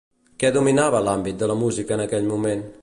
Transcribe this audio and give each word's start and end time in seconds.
Què 0.43 0.49
dominava 0.55 1.03
l'àmbit 1.09 1.39
de 1.43 1.51
la 1.53 1.59
música 1.61 1.97
en 1.99 2.05
aquell 2.09 2.29
moment? 2.35 2.69